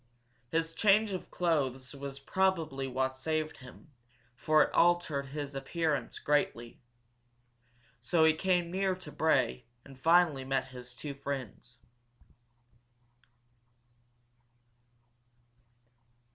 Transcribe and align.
His 0.49 0.73
change 0.73 1.11
of 1.11 1.29
clothes 1.29 1.93
was 1.93 2.17
probably 2.17 2.87
what 2.87 3.15
saved 3.15 3.57
him, 3.57 3.91
for 4.35 4.63
it 4.63 4.73
altered 4.73 5.27
his 5.27 5.53
appearance 5.53 6.17
greatly. 6.17 6.79
So 8.01 8.25
he 8.25 8.33
came 8.33 8.71
near 8.71 8.95
to 8.95 9.11
Bray, 9.11 9.67
and 9.85 9.99
finally 9.99 10.43
met 10.43 10.69
his 10.69 10.95
two 10.95 11.13
friends. 11.13 11.77